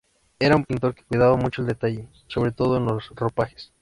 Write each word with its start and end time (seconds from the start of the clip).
Era 0.39 0.55
un 0.55 0.65
pintor 0.65 0.95
que 0.95 1.03
cuidaba 1.03 1.37
mucho 1.37 1.61
el 1.61 1.67
detalle, 1.67 2.09
sobre 2.25 2.51
todo 2.51 2.75
en 2.75 2.85
los 2.87 3.07
ropajes. 3.11 3.69